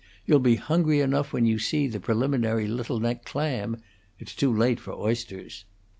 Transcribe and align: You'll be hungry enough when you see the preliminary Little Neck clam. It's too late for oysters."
You'll 0.25 0.39
be 0.39 0.55
hungry 0.55 0.99
enough 0.99 1.31
when 1.31 1.45
you 1.45 1.59
see 1.59 1.85
the 1.87 1.99
preliminary 1.99 2.65
Little 2.67 2.99
Neck 2.99 3.23
clam. 3.23 3.79
It's 4.17 4.33
too 4.33 4.51
late 4.51 4.79
for 4.79 4.93
oysters." 4.95 5.65